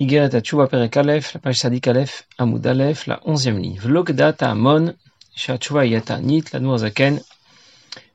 [0.00, 3.78] Igeret Tchouva Perek Aleph, la page Sadik Aleph, Amoud Aleph, la onzième ligne.
[3.78, 4.92] Vlogdata Amon,
[5.36, 7.20] Shatchouva Yata Nit, la Zaken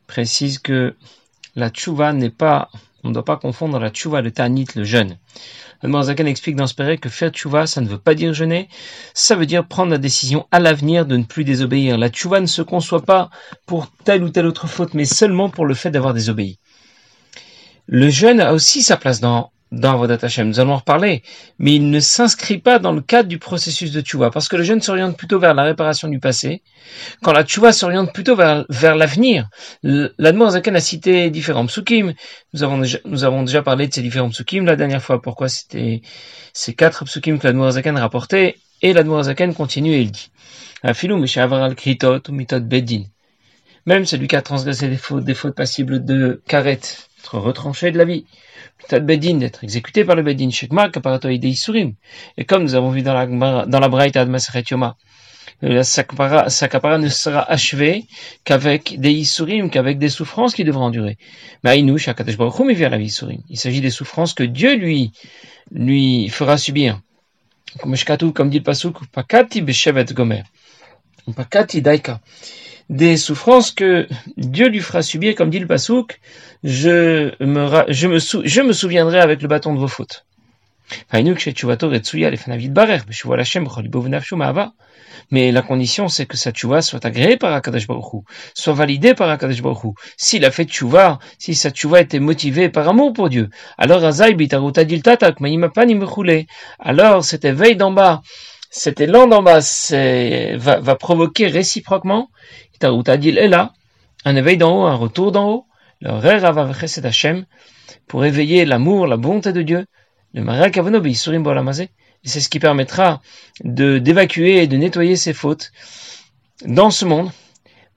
[0.06, 0.94] précise que
[1.56, 2.70] la Tchouva n'est pas,
[3.06, 5.18] on ne doit pas confondre la Tchouva le Tanit, le jeûne.
[5.82, 8.68] Le Zaken explique dans ce que faire Tchouva, ça ne veut pas dire jeûner,
[9.14, 11.98] ça veut dire prendre la décision à l'avenir de ne plus désobéir.
[11.98, 13.30] La Tchouva ne se conçoit pas
[13.66, 16.60] pour telle ou telle autre faute, mais seulement pour le fait d'avoir désobéi.
[17.88, 20.48] Le jeûne a aussi sa place dans dans Vodat Hashem.
[20.48, 21.24] Nous allons en reparler.
[21.60, 24.32] Mais il ne s'inscrit pas dans le cadre du processus de Tchouva.
[24.32, 26.62] Parce que le jeûne s'oriente plutôt vers la réparation du passé.
[27.22, 29.50] Quand la Tchouva s'oriente plutôt vers, vers l'avenir.
[29.84, 32.14] L'Admor Zaken a cité différents psukim.
[32.54, 35.22] Nous avons déjà, nous avons déjà parlé de ces différents psukim la dernière fois.
[35.22, 36.02] Pourquoi c'était
[36.54, 38.56] ces quatre psukim que l'Admor Zaken rapportait.
[38.82, 40.32] Et l'Admor Zaken continue et il dit.
[40.84, 42.22] Afilou, al kritot
[42.62, 43.04] bedin.
[43.86, 46.80] Même celui qui a transgressé des fautes, des fautes passibles de karet,
[47.20, 48.26] être retranché de la vie
[48.92, 51.94] bedin d'être exécuté par le bedin shekma kaparato isurim.
[52.38, 54.96] Et comme nous avons vu dans la dans la Braïta de Maseret Yoma,
[55.62, 58.06] la sakapara ne sera achevé
[58.46, 61.18] qu'avec des isurim, qu'avec des souffrances qui devront endurer.
[61.64, 65.12] Mais il s'agit des souffrances que Dieu lui
[65.72, 67.02] lui fera subir.
[68.34, 70.44] Comme dit le pasuk, pakati beshevet gomer,
[71.36, 72.20] pakati daika
[72.90, 76.20] des souffrances que Dieu lui fera subir, comme dit le Passouk,
[76.64, 80.26] je me, je me, souviendrai avec le bâton de vos fautes.
[85.32, 88.24] Mais la condition, c'est que sa tchouva soit agréée par Akadosh Baruch
[88.56, 92.90] soit validée par Akadosh Baruch S'il a fait tchouva, si sa tchouva était motivée par
[92.90, 94.04] amour pour Dieu, alors
[96.80, 98.22] alors cet éveil d'en bas,
[98.72, 99.60] cet élan d'en bas
[99.92, 102.30] va, va provoquer réciproquement
[102.80, 103.74] Taroutadil est là,
[104.26, 105.66] un éveil d'en haut, un retour d'en haut,
[106.02, 107.46] le Rerav Hashem,
[108.08, 109.86] pour éveiller l'amour, la bonté de Dieu,
[110.34, 111.44] le Marak Avonobi, Surim
[112.24, 113.22] et c'est ce qui permettra
[113.64, 115.72] de d'évacuer et de nettoyer ses fautes
[116.66, 117.32] dans ce monde,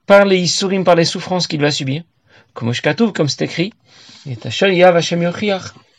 [0.05, 0.45] par les
[0.85, 2.03] par les souffrances qu'il va subir,
[2.53, 2.71] comme
[3.13, 3.73] comme c'est écrit,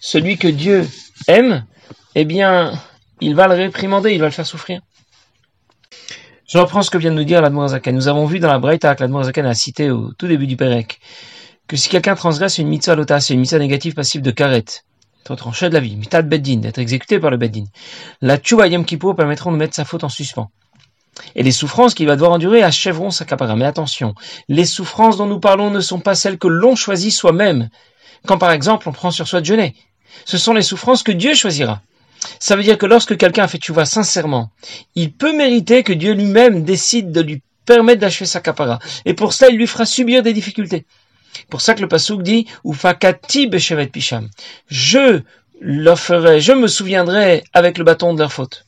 [0.01, 0.89] celui que Dieu
[1.29, 1.65] aime,
[2.15, 2.73] eh bien,
[3.21, 4.81] il va le réprimander, il va le faire souffrir.
[6.47, 7.95] Je reprends ce que vient de nous dire l'Admorazaken.
[7.95, 11.01] Nous avons vu dans la Braïta que l'Admorazaken a cité au tout début du Pérec
[11.67, 15.37] que si quelqu'un transgresse une mitzvah lota, c'est une mitzvah négative passive de karet, d'être
[15.37, 17.65] tranché de la vie, mitzvah de beddin, d'être exécuté par le beddin,
[18.21, 20.51] la tchouva yom permettront de mettre sa faute en suspens.
[21.35, 23.55] Et les souffrances qu'il va devoir endurer achèveront sa capara.
[23.57, 24.15] Mais attention,
[24.49, 27.71] les souffrances dont nous parlons ne sont pas celles que l'on choisit soi-même.
[28.27, 29.75] Quand par exemple on prend sur soi de jeûner.
[30.25, 31.81] Ce sont les souffrances que Dieu choisira.
[32.39, 34.51] Ça veut dire que lorsque quelqu'un fait vois sincèrement,
[34.95, 38.79] il peut mériter que Dieu lui-même décide de lui permettre d'achever sa capara.
[39.05, 40.85] Et pour cela, il lui fera subir des difficultés.
[41.51, 44.29] Pour ça que le pasouk dit, Ufakati beshevet pisham.
[44.69, 45.23] Je
[45.61, 48.67] leur ferai, je me souviendrai avec le bâton de leur faute.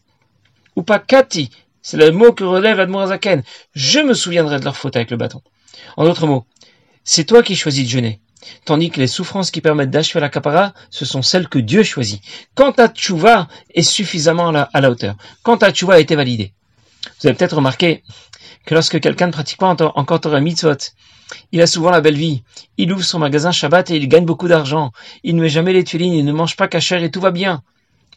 [0.77, 1.50] Upakati,
[1.83, 3.43] c'est le mot que relève Admorazaken.
[3.75, 5.43] Je me souviendrai de leur faute avec le bâton.
[5.97, 6.47] En d'autres mots,
[7.05, 8.21] c'est toi qui choisis de jeûner
[8.65, 12.23] tandis que les souffrances qui permettent d'achever la capara, ce sont celles que Dieu choisit.
[12.55, 16.53] Quand ta tchouva est suffisamment à la, hauteur, quand ta tchouva a été validée.
[17.21, 18.03] Vous avez peut-être remarqué
[18.65, 20.77] que lorsque quelqu'un ne pratique pas encore Torah Mitzvot,
[21.53, 22.43] il a souvent la belle vie.
[22.77, 24.93] Il ouvre son magasin Shabbat et il gagne beaucoup d'argent.
[25.23, 27.63] Il ne met jamais les tuilines, il ne mange pas cachère et tout va bien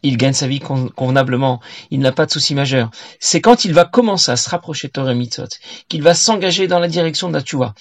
[0.03, 1.59] il gagne sa vie convenablement,
[1.91, 2.89] il n'a pas de souci majeur.
[3.19, 5.47] C'est quand il va commencer à se rapprocher de Torah Mitzvot,
[5.87, 7.73] qu'il va s'engager dans la direction Tchouva,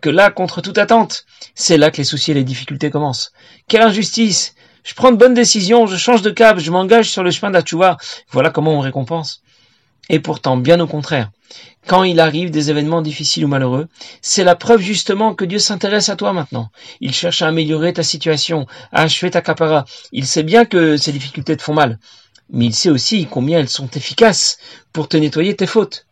[0.00, 1.24] que là, contre toute attente,
[1.54, 3.32] c'est là que les soucis et les difficultés commencent.
[3.68, 4.54] Quelle injustice
[4.84, 7.96] Je prends de bonnes décisions, je change de cap, je m'engage sur le chemin Tchouva.
[8.30, 9.42] Voilà comment on récompense.
[10.08, 11.30] Et pourtant, bien au contraire,
[11.86, 13.88] quand il arrive des événements difficiles ou malheureux,
[14.22, 16.70] c'est la preuve justement que Dieu s'intéresse à toi maintenant.
[17.00, 19.84] Il cherche à améliorer ta situation, à achever ta capara.
[20.12, 21.98] Il sait bien que ces difficultés te font mal,
[22.50, 24.58] mais il sait aussi combien elles sont efficaces
[24.92, 26.06] pour te nettoyer tes fautes.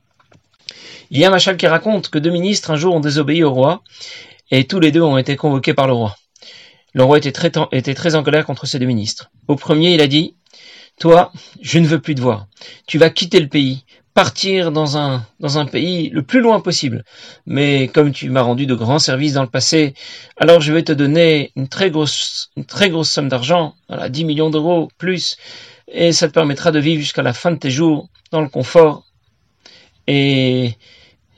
[1.10, 3.52] Il y a un machal qui raconte que deux ministres un jour ont désobéi au
[3.52, 3.82] roi,
[4.50, 6.16] et tous les deux ont été convoqués par le roi.
[6.94, 9.30] Le roi était très, était très en colère contre ces deux ministres.
[9.48, 10.36] Au premier, il a dit,
[11.00, 12.46] Toi, je ne veux plus te voir.
[12.86, 13.84] Tu vas quitter le pays
[14.14, 17.04] partir dans un, dans un pays le plus loin possible.
[17.46, 19.94] Mais comme tu m'as rendu de grands services dans le passé,
[20.36, 24.24] alors je vais te donner une très grosse, une très grosse somme d'argent, voilà, 10
[24.24, 25.36] millions d'euros plus,
[25.88, 29.04] et ça te permettra de vivre jusqu'à la fin de tes jours dans le confort.
[30.06, 30.74] Et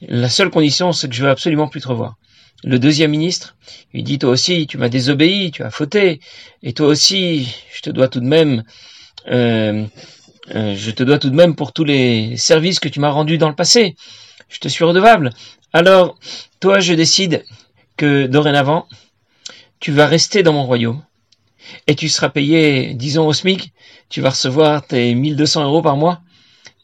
[0.03, 2.17] la seule condition, c'est que je veux absolument plus te revoir.
[2.65, 3.57] Le deuxième ministre
[3.93, 6.21] lui dit, toi aussi, tu m'as désobéi, tu as fauté,
[6.63, 8.65] et toi aussi, je te dois tout de même
[9.29, 9.87] euh,
[10.55, 13.39] euh, je te dois tout de même pour tous les services que tu m'as rendus
[13.39, 13.97] dans le passé.
[14.49, 15.31] Je te suis redevable.
[15.73, 16.19] Alors,
[16.61, 17.45] toi, je décide
[17.97, 18.87] que dorénavant,
[19.81, 21.03] tu vas rester dans mon royaume
[21.87, 23.73] et tu seras payé, disons au SMIC,
[24.09, 26.21] tu vas recevoir tes 1200 euros par mois,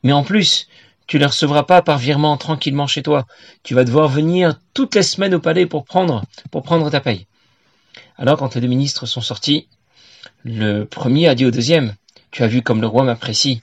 [0.02, 0.68] mais en plus,
[1.06, 3.26] tu ne les recevras pas par virement tranquillement chez toi.
[3.62, 7.26] Tu vas devoir venir toutes les semaines au palais pour prendre, pour prendre ta paye.
[8.16, 9.66] Alors quand les deux ministres sont sortis,
[10.44, 11.94] le premier a dit au deuxième,
[12.30, 13.62] tu as vu comme le roi m'apprécie.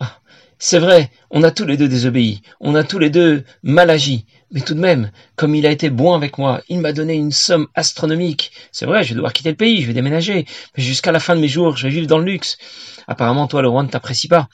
[0.00, 0.18] Ah,
[0.58, 4.26] c'est vrai, on a tous les deux désobéi, on a tous les deux mal agi,
[4.52, 7.32] mais tout de même, comme il a été bon avec moi, il m'a donné une
[7.32, 8.52] somme astronomique.
[8.72, 10.46] C'est vrai, je vais devoir quitter le pays, je vais déménager,
[10.76, 12.58] mais jusqu'à la fin de mes jours, je vais vivre dans le luxe.
[13.06, 14.48] Apparemment, toi, le roi ne t'apprécie pas.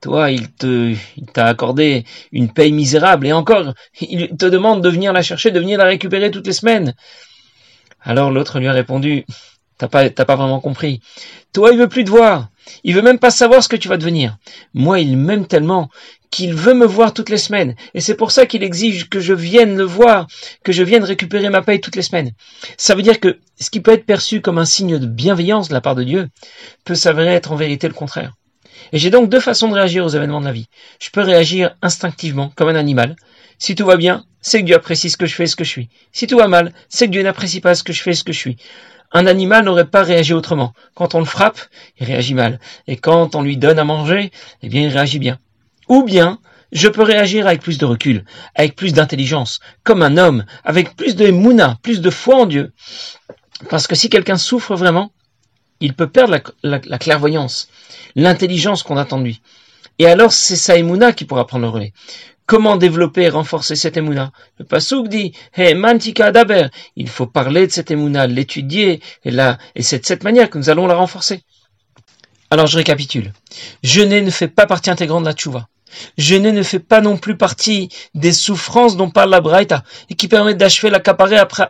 [0.00, 4.88] Toi, il te, il t'a accordé une paye misérable, et encore, il te demande de
[4.88, 6.94] venir la chercher, de venir la récupérer toutes les semaines.
[8.02, 9.26] Alors l'autre lui a répondu,
[9.80, 11.00] t'as pas, t'as pas vraiment compris.
[11.54, 12.50] Toi, il veut plus te voir.
[12.84, 14.36] Il veut même pas savoir ce que tu vas devenir.
[14.74, 15.88] Moi, il m'aime tellement
[16.30, 17.74] qu'il veut me voir toutes les semaines.
[17.94, 20.26] Et c'est pour ça qu'il exige que je vienne le voir,
[20.62, 22.32] que je vienne récupérer ma paye toutes les semaines.
[22.76, 25.74] Ça veut dire que ce qui peut être perçu comme un signe de bienveillance de
[25.74, 26.28] la part de Dieu
[26.84, 28.34] peut s'avérer être en vérité le contraire.
[28.92, 30.66] Et j'ai donc deux façons de réagir aux événements de la vie.
[31.00, 33.16] Je peux réagir instinctivement, comme un animal.
[33.58, 35.70] Si tout va bien, c'est que Dieu apprécie ce que je fais, ce que je
[35.70, 35.88] suis.
[36.12, 38.32] Si tout va mal, c'est que Dieu n'apprécie pas ce que je fais, ce que
[38.32, 38.56] je suis.
[39.12, 40.72] Un animal n'aurait pas réagi autrement.
[40.94, 41.60] Quand on le frappe,
[41.98, 42.60] il réagit mal.
[42.86, 44.30] Et quand on lui donne à manger,
[44.62, 45.38] eh bien, il réagit bien.
[45.88, 46.38] Ou bien,
[46.72, 48.24] je peux réagir avec plus de recul,
[48.54, 52.72] avec plus d'intelligence, comme un homme, avec plus de mouna, plus de foi en Dieu.
[53.68, 55.12] Parce que si quelqu'un souffre vraiment,
[55.80, 57.68] il peut perdre la, clairvoyance,
[58.14, 59.42] l'intelligence qu'on attend de lui.
[59.98, 61.92] Et alors, c'est sa émouna qui pourra prendre le relais.
[62.50, 64.32] Comment développer et renforcer cette émouna?
[64.58, 66.66] Le Passouk dit Hey, mantika daber.
[66.96, 70.58] Il faut parler de cette émouna, l'étudier, et, là, et c'est de cette manière que
[70.58, 71.44] nous allons la renforcer.
[72.50, 73.32] Alors je récapitule.
[73.84, 75.68] Jeûner ne fait pas partie intégrante de la tchouva.
[76.18, 80.26] Jeûner ne fait pas non plus partie des souffrances dont parle la Braïta et qui
[80.26, 81.68] permettent d'achever la après,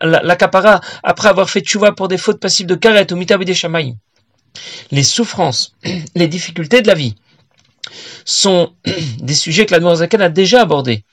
[1.02, 3.54] après avoir fait tchouva pour des fautes passives de karet ou mitabi des
[4.92, 5.74] Les souffrances,
[6.14, 7.16] les difficultés de la vie,
[8.24, 8.72] sont
[9.20, 11.04] des sujets que la Zaken a déjà abordés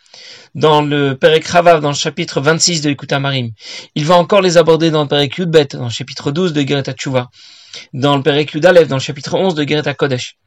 [0.55, 3.51] dans le Perek Ravav, dans le chapitre 26 de Ikuta Marim.
[3.95, 6.93] Il va encore les aborder dans le Perek Yudbet, dans le chapitre 12 de Gereta
[6.93, 7.29] Tshuva,
[7.93, 10.37] dans le Perek Yudalev, dans le chapitre 11 de Gereta Kodesh.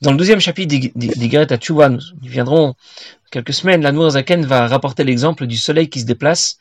[0.00, 2.74] Dans le douzième chapitre des Gereta Tshuva, nous y viendrons
[3.30, 6.58] quelques semaines, la Zaken va rapporter l'exemple du soleil qui se déplace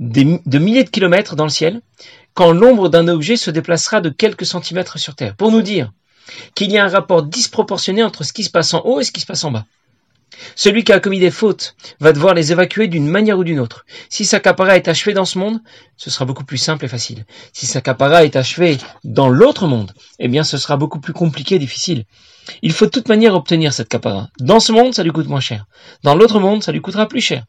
[0.00, 1.80] de milliers de kilomètres dans le ciel,
[2.34, 5.92] quand l'ombre d'un objet se déplacera de quelques centimètres sur Terre, pour nous dire
[6.54, 9.12] qu'il y a un rapport disproportionné entre ce qui se passe en haut et ce
[9.12, 9.64] qui se passe en bas.
[10.54, 13.84] Celui qui a commis des fautes va devoir les évacuer d'une manière ou d'une autre.
[14.08, 15.60] Si sa capara est achevée dans ce monde,
[15.96, 17.24] ce sera beaucoup plus simple et facile.
[17.52, 21.56] Si sa capara est achevée dans l'autre monde, eh bien ce sera beaucoup plus compliqué
[21.56, 22.04] et difficile.
[22.62, 24.28] Il faut de toute manière obtenir cette capara.
[24.40, 25.66] Dans ce monde, ça lui coûte moins cher.
[26.02, 27.44] Dans l'autre monde, ça lui coûtera plus cher.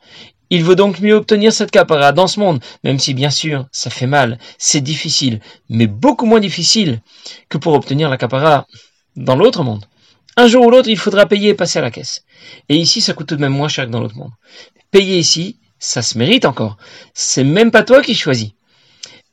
[0.50, 3.90] Il vaut donc mieux obtenir cette capara dans ce monde, même si bien sûr ça
[3.90, 7.02] fait mal, c'est difficile, mais beaucoup moins difficile
[7.50, 8.66] que pour obtenir la capara
[9.16, 9.86] dans l'autre monde.
[10.38, 12.24] Un jour ou l'autre, il faudra payer et passer à la caisse.
[12.70, 14.32] Et ici, ça coûte tout de même moins cher que dans l'autre monde.
[14.90, 16.78] Payer ici, ça se mérite encore.
[17.14, 18.52] C'est même pas toi qui choisis.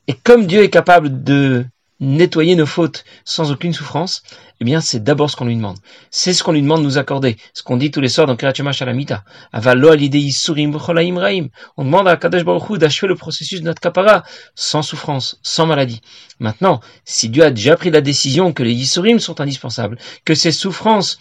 [0.09, 1.65] Et comme Dieu est capable de
[2.01, 4.23] nettoyer nos fautes sans aucune souffrance,
[4.61, 5.79] eh bien, c'est d'abord ce qu'on lui demande.
[6.11, 7.37] C'est ce qu'on lui demande de nous accorder.
[7.53, 9.25] Ce qu'on dit tous les soirs dans Kirachema Shalamita.
[9.53, 11.49] Avalo raim.
[11.77, 16.01] On demande à Kadesh Baruch d'achever le processus de notre kapara sans souffrance, sans maladie.
[16.41, 20.53] Maintenant, si Dieu a déjà pris la décision que les Yisurim sont indispensables, que ces
[20.53, 21.19] souffrances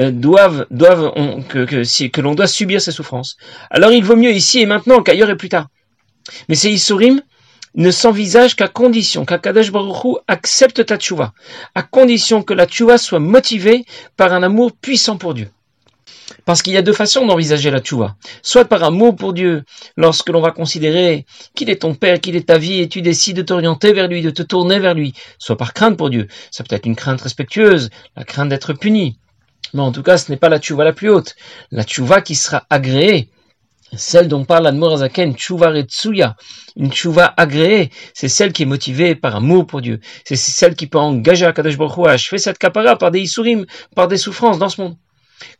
[0.00, 1.12] euh, doivent, doivent,
[1.48, 3.36] que, que, que l'on doit subir ces souffrances,
[3.70, 5.68] alors il vaut mieux ici et maintenant qu'ailleurs et plus tard.
[6.48, 7.22] Mais ces Yisurim,
[7.74, 11.32] ne s'envisage qu'à condition qu'Akadosh Baruch accepte ta tchouva,
[11.74, 13.84] à condition que la tchouva soit motivée
[14.16, 15.50] par un amour puissant pour Dieu.
[16.44, 18.16] Parce qu'il y a deux façons d'envisager la tchouva.
[18.42, 19.64] Soit par amour pour Dieu,
[19.96, 23.36] lorsque l'on va considérer qu'il est ton père, qu'il est ta vie, et tu décides
[23.36, 25.14] de t'orienter vers lui, de te tourner vers lui.
[25.38, 26.28] Soit par crainte pour Dieu.
[26.50, 29.18] Ça peut être une crainte respectueuse, la crainte d'être puni.
[29.72, 31.34] Mais en tout cas, ce n'est pas la tchouva la plus haute.
[31.70, 33.28] La tchouva qui sera agréée
[33.96, 36.36] celle dont parle Admorazaken, Tchouva Retsuya,
[36.76, 40.00] une Tchouva agréée, c'est celle qui est motivée par amour pour Dieu.
[40.24, 44.08] C'est celle qui peut engager Akadosh Baruch à achever cette kapara par des isurim, par
[44.08, 44.96] des souffrances dans ce monde.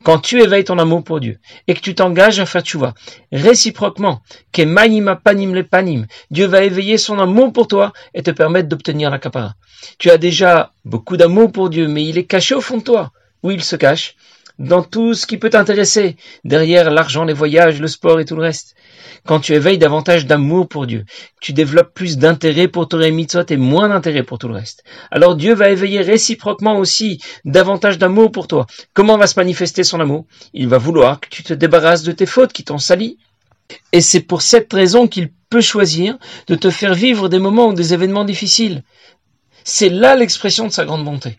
[0.03, 2.95] Quand tu éveilles ton amour pour Dieu et que tu t'engages à faire tchouva,
[3.33, 8.31] réciproquement, que maïma panim le panim, Dieu va éveiller son amour pour toi et te
[8.31, 9.55] permettre d'obtenir la kapara.
[9.99, 13.13] Tu as déjà beaucoup d'amour pour Dieu, mais il est caché au fond de toi.
[13.43, 14.17] Où il se cache
[14.59, 18.43] dans tout ce qui peut t'intéresser, derrière l'argent, les voyages, le sport et tout le
[18.43, 18.77] reste.
[19.27, 21.05] Quand tu éveilles davantage d'amour pour Dieu,
[21.41, 24.85] tu développes plus d'intérêt pour Torah Mitzvot et moins d'intérêt pour tout le reste.
[25.11, 28.67] Alors Dieu va éveiller réciproquement aussi davantage d'amour pour toi.
[28.93, 30.27] Comment va se manifester son amour?
[30.53, 33.19] Il va vouloir que tu te débarrasses de tes fautes qui t'ont sali.
[33.93, 37.75] Et c'est pour cette raison qu'il peut choisir de te faire vivre des moments ou
[37.75, 38.83] des événements difficiles.
[39.65, 41.39] C'est là l'expression de sa grande bonté.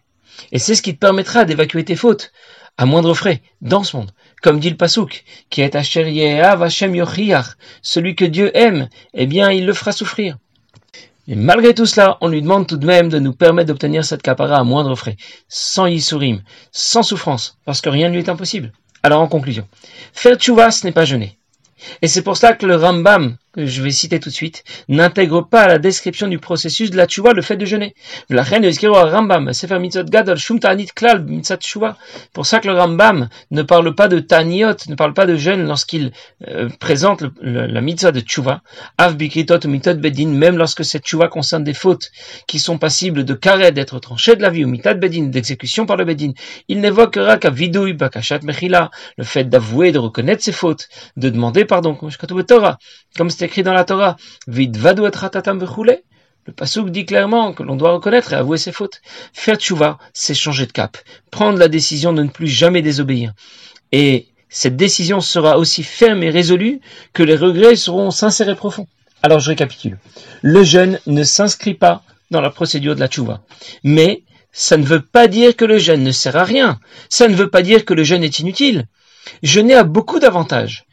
[0.51, 2.32] Et c'est ce qui te permettra d'évacuer tes fautes,
[2.77, 4.12] à moindre frais, dans ce monde.
[4.42, 9.51] Comme dit le Pasouk, qui est Asher Hashem Yochiach, celui que Dieu aime, eh bien,
[9.51, 10.38] il le fera souffrir.
[11.27, 14.22] Et malgré tout cela, on lui demande tout de même de nous permettre d'obtenir cette
[14.22, 18.72] capara à moindre frais, sans yisurim, sans souffrance, parce que rien ne lui est impossible.
[19.01, 19.68] Alors en conclusion,
[20.13, 21.38] faire tchouva, ce n'est pas jeûner.
[22.01, 25.63] Et c'est pour cela que le Rambam, je vais citer tout de suite, n'intègre pas
[25.63, 27.95] à la description du processus de la tchouva le fait de jeûner.
[28.29, 30.38] La reine Rambam, Sefer Mitzot Gadol,
[30.95, 31.97] Klal, Mitzat Tchouva.
[32.33, 35.65] Pour ça que le Rambam ne parle pas de Taniot, ne parle pas de jeûne
[35.65, 36.12] lorsqu'il
[36.47, 38.62] euh, présente la Mitzvah de Tchouva.
[39.15, 42.12] Bikritot Bedin, même lorsque cette Tchouva concerne des fautes
[42.47, 46.05] qui sont passibles de carré, d'être tranchées de la vie, ou Bedin, d'exécution par le
[46.05, 46.31] Bedin.
[46.67, 51.65] Il n'évoquera qu'à Vidouy, Bakashat Mechila, le fait d'avouer, de reconnaître ses fautes, de demander
[51.65, 56.03] pardon, comme c'était écrit dans la Torah, Vid vadu et
[56.47, 59.01] le Passouk dit clairement que l'on doit reconnaître et avouer ses fautes.
[59.33, 60.95] Faire tchouva, c'est changer de cap.
[61.31, 63.33] Prendre la décision de ne plus jamais désobéir.
[63.91, 66.81] Et cette décision sera aussi ferme et résolue
[67.13, 68.87] que les regrets seront sincères et profonds.
[69.23, 69.97] Alors je récapitule.
[70.43, 73.41] Le jeûne ne s'inscrit pas dans la procédure de la tchouva.
[73.83, 74.21] Mais
[74.51, 76.79] ça ne veut pas dire que le jeûne ne sert à rien.
[77.09, 78.85] Ça ne veut pas dire que le jeûne est inutile.
[79.41, 80.85] Jeûner a beaucoup d'avantages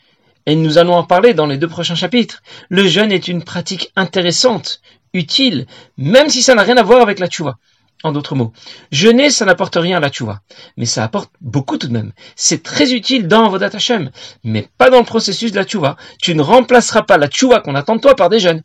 [0.46, 2.42] et nous allons en parler dans les deux prochains chapitres.
[2.68, 4.80] Le jeûne est une pratique intéressante,
[5.12, 7.56] utile, même si ça n'a rien à voir avec la tchouva.
[8.04, 8.52] En d'autres mots,
[8.90, 10.40] jeûner, ça n'apporte rien à la tchouva,
[10.76, 12.12] mais ça apporte beaucoup tout de même.
[12.34, 14.10] C'est très utile dans Vodat Hashem,
[14.42, 15.96] mais pas dans le processus de la tchouva.
[16.20, 18.62] Tu ne remplaceras pas la tchouva qu'on attend de toi par des jeûnes.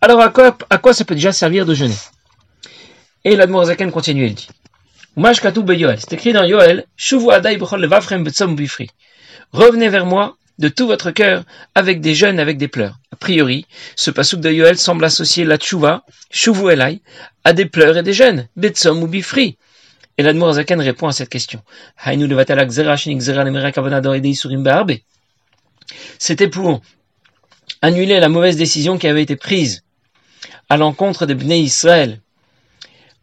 [0.00, 1.94] Alors à quoi, ça peut déjà servir de jeûner?
[3.22, 4.48] Et l'Admorazaken continue, il dit.
[5.16, 6.86] C'est écrit dans Yoel,
[9.52, 11.44] Revenez vers moi de tout votre cœur
[11.74, 12.98] avec des jeûnes, avec des pleurs.
[13.12, 17.00] A priori, ce pasouk de Yoel semble associer la tchouva, shuvu elai,
[17.44, 19.58] à des pleurs et des jeûnes, betsom ou bifri.
[20.16, 21.60] Et l'Admour Zaken répond à cette question.
[26.18, 26.80] C'était pour
[27.82, 29.82] annuler la mauvaise décision qui avait été prise
[30.68, 32.20] à l'encontre des Bnei Israël.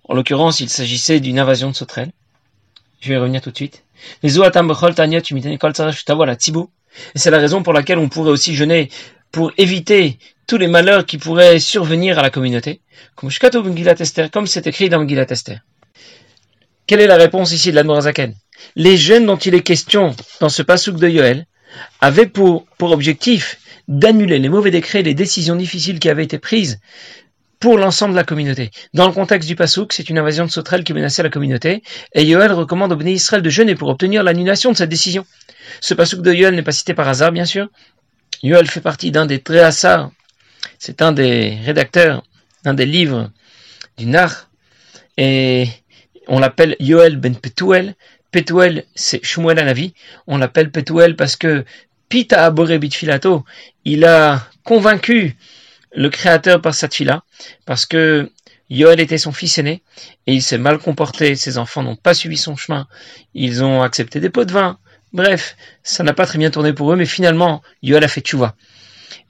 [0.08, 2.12] En l'occurrence, il s'agissait d'une invasion de sauterelles.
[3.00, 3.84] Je vais y revenir tout de suite.
[7.16, 8.90] C'est la raison pour laquelle on pourrait aussi jeûner
[9.32, 12.82] pour éviter tous les malheurs qui pourraient survenir à la communauté,
[13.16, 13.32] comme
[14.48, 15.62] c'est écrit dans Megillat Esther.
[16.88, 18.36] Quelle est la réponse ici de l'Admorazaken
[18.76, 21.46] Les jeûnes dont il est question dans ce pasouk de Yoel
[22.02, 26.80] avaient pour, pour objectif d'annuler les mauvais décrets, les décisions difficiles qui avaient été prises
[27.62, 28.72] pour l'ensemble de la communauté.
[28.96, 32.24] Dans le contexte du Passouk, c'est une invasion de sauterelles qui menaçait la communauté, et
[32.24, 35.26] Yoel recommande au Béné Israël de jeûner pour obtenir l'annulation de cette décision.
[35.80, 37.70] Ce Passouk de Yoel n'est pas cité par hasard, bien sûr.
[38.42, 40.12] Yoel fait partie d'un des Tréhassar,
[40.80, 42.24] c'est un des rédacteurs
[42.64, 43.30] d'un des livres
[43.96, 44.50] du Nar,
[45.18, 45.68] et
[46.28, 47.94] on l'appelle Yoel ben Petuel.
[48.32, 49.94] Petuel, c'est Shmuel Anavi.
[50.26, 51.64] On l'appelle Petuel parce que
[52.10, 53.46] Pita Abore Bitfilato,
[53.86, 55.36] il a convaincu
[55.94, 57.24] le Créateur par cette fille-là,
[57.66, 58.32] parce que
[58.70, 59.84] Yoel était son fils aîné,
[60.28, 62.88] et il s'est mal comporté, ses enfants n'ont pas suivi son chemin,
[63.34, 64.78] ils ont accepté des pots de vin,
[65.14, 68.56] bref, ça n'a pas très bien tourné pour eux, mais finalement, Yoel a fait tchouva.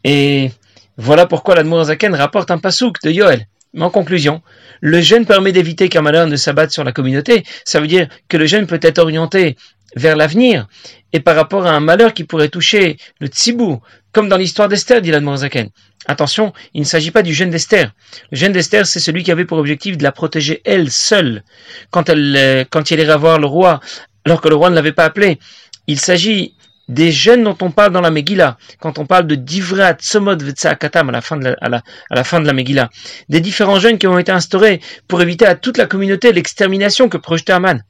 [0.03, 0.51] Et
[0.97, 3.47] voilà pourquoi l'Admorazaken rapporte un pasouk de Yoel.
[3.73, 4.41] Mais en conclusion,
[4.81, 7.43] le jeûne permet d'éviter qu'un malheur ne s'abatte sur la communauté.
[7.63, 9.55] Ça veut dire que le jeûne peut être orienté
[9.95, 10.67] vers l'avenir
[11.13, 15.01] et par rapport à un malheur qui pourrait toucher le tzibou, comme dans l'histoire d'Esther,
[15.01, 15.69] dit l'Admorazaken.
[16.11, 17.93] Attention, il ne s'agit pas du jeûne d'Esther.
[18.31, 21.41] Le jeûne d'Esther, c'est celui qui avait pour objectif de la protéger elle seule
[21.89, 23.79] quand elle, euh, il irait voir le roi,
[24.25, 25.39] alors que le roi ne l'avait pas appelé.
[25.87, 26.53] Il s'agit
[26.89, 31.09] des jeûnes dont on parle dans la Megillah, quand on parle de Divrat, Somod, Vetsakatam
[31.15, 31.21] à
[31.61, 32.89] à la, à la fin de la Megillah.
[33.29, 37.15] Des différents jeûnes qui ont été instaurés pour éviter à toute la communauté l'extermination que
[37.15, 37.81] projetait Aman.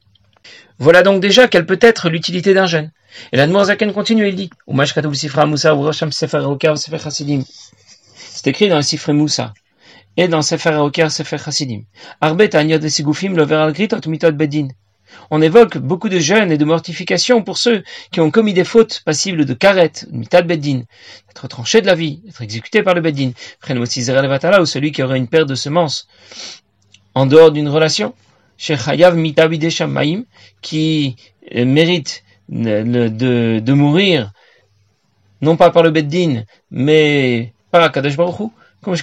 [0.78, 2.92] Voilà donc déjà quelle peut être l'utilité d'un jeûne.
[3.32, 4.50] Et la Zaken continue, il dit,
[8.42, 9.54] c'est écrit dans le Sifre Moussa
[10.16, 11.82] et dans Sefer Aoker Sefer Hasidim.
[12.20, 14.66] Arbet Anyod Sigufim Gritot Mitot Bedin.
[15.30, 19.02] On évoque beaucoup de jeûnes et de mortifications pour ceux qui ont commis des fautes
[19.04, 20.82] passibles de karet, mitad beddin,
[21.28, 23.30] d'être tranchés de la vie, d'être exécutés par le beddin.
[23.70, 26.08] ou celui qui aurait une paire de semences
[27.14, 28.12] en dehors d'une relation.
[28.56, 30.24] Chez Chayav mitabide shamaim,
[30.62, 31.14] qui
[31.54, 34.32] mérite de, de mourir,
[35.42, 38.52] non pas par le beddin, mais par Akadosh Baruch
[38.82, 38.96] comme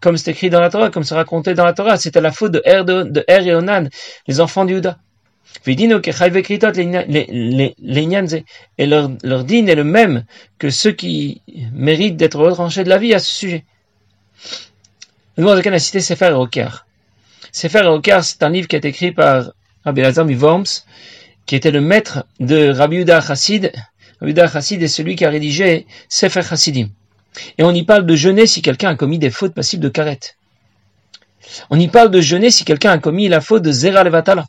[0.00, 2.52] comme c'est écrit dans la Torah, comme c'est raconté dans la Torah, c'était la faute
[2.52, 3.88] de Er, de, et Onan,
[4.26, 4.98] les enfants d'Uda.
[5.66, 5.74] Et
[8.86, 10.24] leur, dîne est le même
[10.58, 11.40] que ceux qui
[11.72, 13.64] méritent d'être retranchés de la vie à ce sujet.
[15.36, 16.84] Le mot de a cité Sefer Roker.
[17.52, 19.52] Sefer Erokar, c'est un livre qui a été écrit par
[19.84, 20.84] Rabbi Lazar Mivorms,
[21.46, 23.72] qui était le maître de Rabbi Yudah Chassid.
[24.20, 26.90] Rabbi Yudah Chassid est celui qui a rédigé Sefer Chassidim.
[27.58, 30.20] Et on y parle de jeûner si quelqu'un a commis des fautes passibles de karet.
[31.70, 34.46] On y parle de jeûner si quelqu'un a commis la faute de Zera Levatala.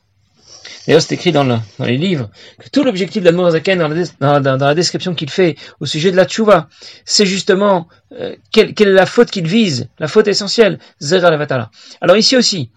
[0.85, 5.29] D'ailleurs, c'est écrit dans, les livres que tout l'objectif Zaken dans, dans, la description qu'il
[5.29, 6.69] fait au sujet de la tchouva,
[7.05, 11.69] c'est justement euh, quelle, est la faute qu'il vise, la faute essentielle, Zera Levatala.
[12.01, 12.71] Alors ici aussi,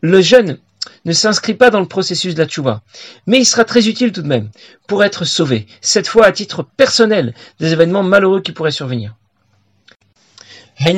[0.00, 0.58] le jeûne
[1.04, 2.82] ne s'inscrit pas dans le processus de la tchouva,
[3.26, 4.50] mais il sera très utile tout de même
[4.88, 9.14] pour être sauvé, cette fois à titre personnel, des événements malheureux qui pourraient survenir.
[10.78, 10.92] Ici,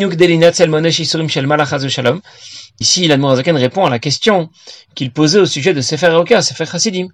[3.07, 4.51] l'Admorazaken répond à la question
[4.95, 7.09] qu'il posait au sujet de Sefer Eoka, Sefer Chassidim.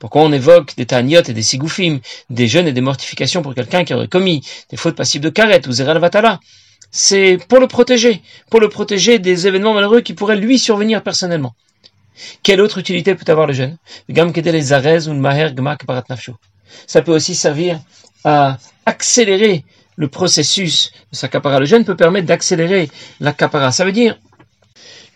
[0.00, 3.84] Pourquoi on évoque des ta'aniot et des sigoufim, des jeûnes et des mortifications pour quelqu'un
[3.84, 6.40] qui aurait commis des fautes passives de karet ou zeral vatala?
[6.90, 11.54] C'est pour le protéger, pour le protéger des événements malheureux qui pourraient lui survenir personnellement.
[12.42, 13.76] Quelle autre utilité peut avoir le jeûne?
[16.86, 17.80] Ça peut aussi servir
[18.24, 19.64] à accélérer
[19.98, 21.58] le processus de sa capara.
[21.58, 22.88] Le jeûne peut permettre d'accélérer
[23.18, 23.72] la capara.
[23.72, 24.16] Ça veut dire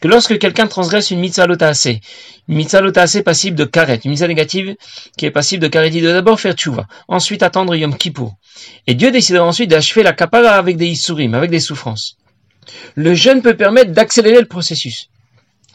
[0.00, 1.86] que lorsque quelqu'un transgresse une mitzvah lotaase,
[2.48, 4.74] une mitzvah lotaase passible de karet, une mitzvah négative
[5.16, 8.34] qui est passible de karet, il doit d'abord faire tchouva, ensuite attendre Yom Kippour.
[8.88, 12.16] Et Dieu décidera ensuite d'achever la kapara avec des isurim, avec des souffrances.
[12.96, 15.10] Le jeûne peut permettre d'accélérer le processus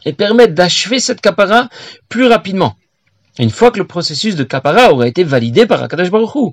[0.04, 1.70] et permettre d'achever cette kapara
[2.10, 2.76] plus rapidement.
[3.40, 6.52] Une fois que le processus de kapara aura été validé par Akadosh Baruch Hu.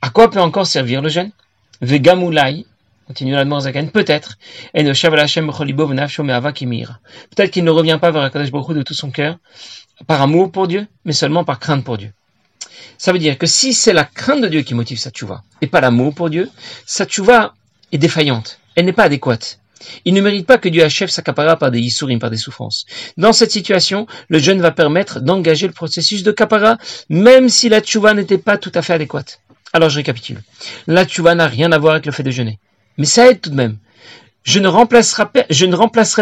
[0.00, 1.32] À quoi peut encore servir le jeûne?
[3.92, 4.36] Peut-être,
[7.30, 9.38] peut-être qu'il ne revient pas vers Akadosh Baruch de tout son cœur,
[10.06, 12.12] par amour pour Dieu, mais seulement par crainte pour Dieu.
[12.98, 15.66] Ça veut dire que si c'est la crainte de Dieu qui motive sa tchouva, et
[15.66, 16.50] pas l'amour pour Dieu,
[16.84, 17.54] sa tchouva
[17.92, 19.60] est défaillante, elle n'est pas adéquate.
[20.04, 22.86] Il ne mérite pas que Dieu achève sa capara par des yisurim, par des souffrances.
[23.16, 26.78] Dans cette situation, le jeûne va permettre d'engager le processus de capara,
[27.08, 29.40] même si la tchouva n'était pas tout à fait adéquate.
[29.76, 30.40] Alors je récapitule.
[30.86, 32.58] La tchouva n'a rien à voir avec le fait de jeûner.
[32.96, 33.76] Mais ça aide tout de même.
[34.42, 35.26] Je ne, remplacerai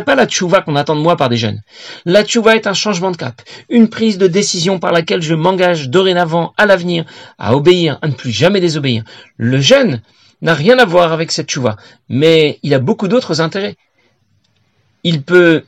[0.05, 1.63] pas, la tchouva qu'on attend de moi par des jeunes.
[2.05, 5.89] La tchouva est un changement de cap, une prise de décision par laquelle je m'engage
[5.89, 7.05] dorénavant à l'avenir
[7.39, 9.05] à obéir, à ne plus jamais désobéir.
[9.37, 10.03] Le jeune
[10.43, 11.77] n'a rien à voir avec cette tchouva,
[12.09, 13.77] mais il a beaucoup d'autres intérêts.
[15.05, 15.63] Il peut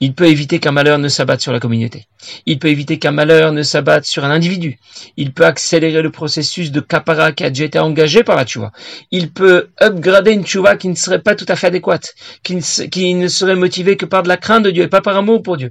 [0.00, 2.06] il peut éviter qu'un malheur ne s'abatte sur la communauté.
[2.46, 4.78] Il peut éviter qu'un malheur ne s'abatte sur un individu.
[5.18, 8.72] Il peut accélérer le processus de kapara qui a déjà été engagé par la tchouva.
[9.10, 12.86] Il peut upgrader une tchouva qui ne serait pas tout à fait adéquate, qui ne,
[12.86, 15.42] qui ne serait motivée que par de la crainte de Dieu et pas par amour
[15.42, 15.70] pour Dieu.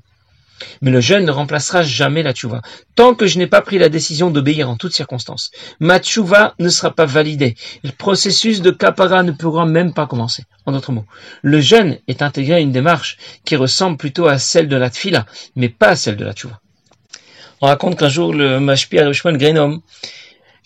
[0.82, 2.62] Mais le jeûne ne remplacera jamais la tchouva.
[2.96, 6.70] Tant que je n'ai pas pris la décision d'obéir en toutes circonstances, ma tchouva ne
[6.70, 7.56] sera pas validée.
[7.84, 10.44] Le processus de kapara ne pourra même pas commencer.
[10.66, 11.06] En d'autres mots,
[11.42, 15.26] le jeûne est intégré à une démarche qui ressemble plutôt à celle de la tfila,
[15.56, 16.60] mais pas à celle de la tchouva.
[17.62, 19.82] On raconte qu'un jour, le mashpi Arishman Grenom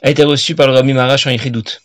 [0.03, 1.82] a été reçu par le Rabbi Marash en Yichidut.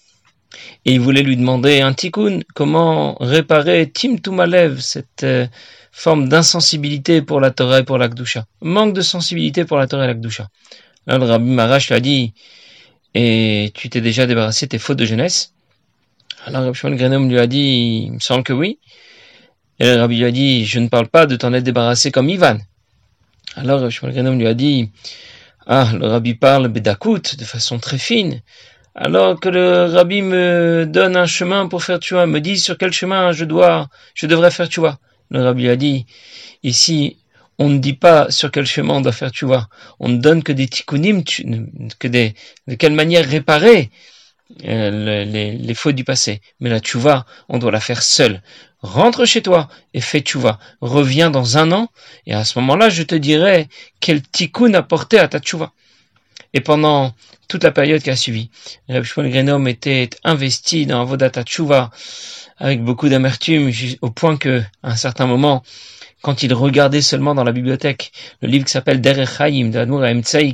[0.85, 5.47] Et il voulait lui demander un tikkun, comment réparer Tim Tumalev, cette euh,
[5.93, 8.09] forme d'insensibilité pour la Torah et pour la
[8.63, 10.49] Manque de sensibilité pour la Torah et la.
[11.07, 12.35] Alors le Rabbi Marash lui a dit,
[13.15, 15.55] et tu t'es déjà débarrassé tes fautes de jeunesse?
[16.45, 18.79] Alors Rabbi Shimon lui a dit, il me semble que oui.
[19.81, 22.29] Et le Rabbi lui a dit, je ne parle pas de t'en être débarrassé comme
[22.29, 22.59] Ivan.
[23.57, 24.91] Alors Rabbi Shimon lui a dit,
[25.67, 28.41] ah, le Rabbi parle Bedakut de façon très fine.
[29.01, 32.77] Alors que le Rabbi me donne un chemin pour faire tu vois, me dit sur
[32.77, 34.99] quel chemin je dois, je devrais faire tu vois.
[35.31, 36.05] Le rabbi a dit,
[36.65, 37.17] ici,
[37.59, 39.69] on ne dit pas sur quel chemin on doit faire tu vois.
[40.01, 42.35] On ne donne que des tikkunim, que des,
[42.67, 43.91] de quelle manière réparer
[44.65, 46.41] euh, les, fautes du passé.
[46.59, 48.43] Mais la vois, on doit la faire seule.
[48.83, 50.59] Rentre chez toi et fais vois.
[50.81, 51.89] Reviens dans un an
[52.27, 53.69] et à ce moment-là, je te dirai
[54.01, 55.73] quel tikkun apporter à ta vois.
[56.55, 57.15] Et pendant
[57.47, 58.51] toute la période qui a suivi,
[58.89, 61.91] Rabbi Shmuel Grenom était investi dans Vodata Tshuva
[62.57, 63.71] avec beaucoup d'amertume,
[64.03, 65.63] au point que, à un certain moment,
[66.23, 70.03] quand il regardait seulement dans la bibliothèque le livre qui s'appelle Derech Haïm de Admour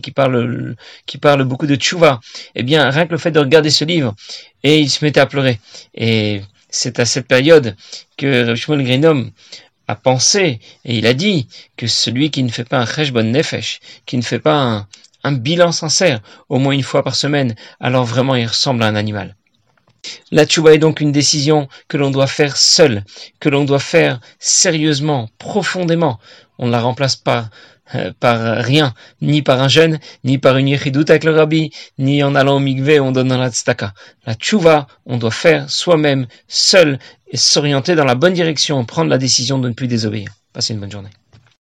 [0.03, 0.77] qui parle,
[1.07, 2.21] qui parle beaucoup de tchouva,
[2.55, 4.15] eh bien, rien que le fait de regarder ce livre,
[4.63, 5.59] et il se mettait à pleurer.
[5.95, 7.77] Et c'est à cette période
[8.17, 9.31] que Shmuel Grenom
[9.89, 13.81] a pensé, et il a dit, que celui qui ne fait pas un cheshbon nefesh,
[14.07, 14.87] qui ne fait pas un,
[15.25, 18.95] un bilan sincère, au moins une fois par semaine, alors vraiment il ressemble à un
[18.95, 19.35] animal.
[20.31, 23.05] La tchouba est donc une décision que l'on doit faire seul,
[23.41, 26.19] que l'on doit faire sérieusement, profondément.
[26.59, 27.49] On ne la remplace pas
[27.95, 32.23] euh, par rien, ni par un jeune, ni par une yichidut avec le rabbi, ni
[32.23, 33.93] en allant au mikveh on donne la tztaka.
[34.27, 39.19] La tchouva, on doit faire soi-même, seul, et s'orienter dans la bonne direction, prendre la
[39.19, 40.31] décision de ne plus désobéir.
[40.53, 41.11] Passez une bonne journée.